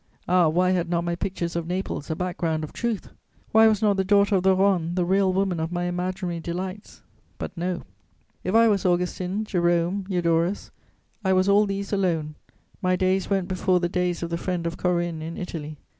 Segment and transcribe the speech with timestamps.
[0.27, 3.09] Ah, why had not my pictures of Naples a background of truth!
[3.51, 7.03] Why was not the daughter of the Rhone the real woman of my imaginary delights?
[7.37, 7.83] But no;
[8.43, 10.71] if I was Augustine, Jerome, Eudorus,
[11.23, 12.33] I was all these alone;
[12.81, 15.77] my days went before the days of the friend of Corinne in Italy.